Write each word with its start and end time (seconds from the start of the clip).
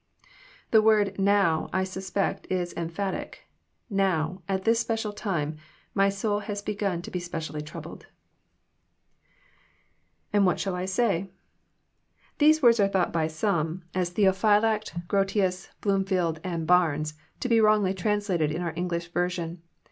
The 0.71 0.81
word 0.81 1.19
now," 1.19 1.69
I 1.71 1.83
suspect, 1.83 2.47
is 2.49 2.73
emphatic: 2.73 3.43
"Now, 3.87 4.41
at 4.49 4.63
this 4.63 4.79
special 4.79 5.13
time, 5.13 5.57
my 5.93 6.09
soul 6.09 6.39
has 6.39 6.63
begun 6.63 7.03
to 7.03 7.11
be 7.11 7.19
specially 7.19 7.61
troubled." 7.61 8.01
Z 8.01 9.27
And 10.33 10.43
what 10.47 10.57
sTiall 10.57 10.73
I 10.73 10.85
say?'} 10.85 11.29
These 12.39 12.63
words 12.63 12.79
are 12.79 12.87
thought 12.87 13.13
by 13.13 13.27
some. 13.27 13.83
348 13.93 14.01
EXPOSITOltT 14.01 14.41
THOUGHTS, 14.41 14.91
M 14.91 15.03
Theopbylact, 15.05 15.07
Grotias, 15.07 15.69
Bloomfleld, 15.83 16.39
and 16.43 16.65
Barnes, 16.65 17.13
to 17.39 17.47
be 17.47 17.57
wrong^lj 17.57 17.95
translated 17.95 18.51
in 18.51 18.63
oar 18.63 18.73
English 18.75 19.09
version. 19.11 19.61